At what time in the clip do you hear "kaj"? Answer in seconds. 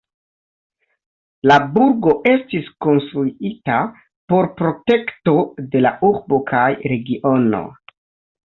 6.55-6.67